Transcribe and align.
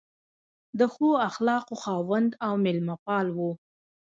د 0.79 0.81
ښو 0.93 1.07
اخلاقو 1.29 1.75
خاوند 1.83 2.29
او 2.45 2.53
مېلمه 2.63 2.95
پال 3.05 3.27
و. 3.37 3.39